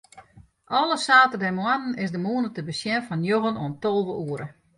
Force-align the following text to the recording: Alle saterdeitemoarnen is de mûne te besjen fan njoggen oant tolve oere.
Alle 0.65 0.97
saterdeitemoarnen 0.97 1.97
is 2.03 2.11
de 2.15 2.21
mûne 2.25 2.49
te 2.53 2.61
besjen 2.67 3.05
fan 3.07 3.23
njoggen 3.23 3.59
oant 3.63 3.79
tolve 3.83 4.13
oere. 4.27 4.47